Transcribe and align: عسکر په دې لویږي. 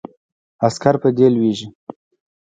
عسکر 0.67 0.95
په 1.01 1.09
دې 1.17 1.27
لویږي. 1.33 1.67